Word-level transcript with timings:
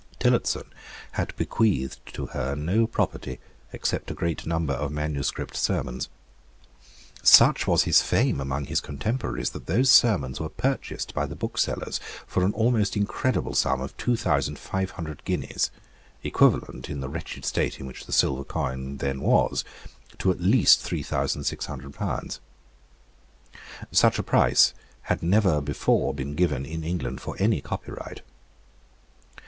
Tillotson 0.17 0.65
had 1.11 1.35
bequeathed 1.35 1.99
to 2.15 2.25
her 2.25 2.55
no 2.55 2.87
property, 2.87 3.37
except 3.71 4.09
a 4.09 4.15
great 4.15 4.47
number 4.47 4.73
of 4.73 4.91
manuscript 4.91 5.55
sermons. 5.55 6.09
Such 7.21 7.67
was 7.67 7.83
his 7.83 8.01
fame 8.01 8.41
among 8.41 8.65
his 8.65 8.81
contemporaries 8.81 9.51
that 9.51 9.67
those 9.67 9.91
sermons 9.91 10.39
were 10.39 10.49
purchased 10.49 11.13
by 11.13 11.27
the 11.27 11.35
booksellers 11.35 11.99
for 12.25 12.39
the 12.43 12.51
almost 12.55 12.97
incredible 12.97 13.53
sum 13.53 13.79
of 13.79 13.95
two 13.95 14.15
thousand 14.15 14.57
five 14.57 14.89
hundred 14.89 15.23
guineas, 15.23 15.69
equivalent, 16.23 16.89
in 16.89 17.01
the 17.01 17.07
wretched 17.07 17.45
state 17.45 17.79
in 17.79 17.85
which 17.85 18.07
the 18.07 18.11
silver 18.11 18.43
coin 18.43 18.97
then 18.97 19.21
was, 19.21 19.63
to 20.17 20.31
at 20.31 20.41
least 20.41 20.81
three 20.81 21.03
thousand 21.03 21.43
six 21.43 21.67
hundred 21.67 21.93
pounds. 21.93 22.39
Such 23.91 24.17
a 24.17 24.23
price 24.23 24.73
had 25.03 25.21
never 25.21 25.61
before 25.61 26.11
been 26.11 26.33
given 26.33 26.65
in 26.65 26.83
England 26.83 27.21
for 27.21 27.35
any 27.37 27.61
copyright. 27.61 28.23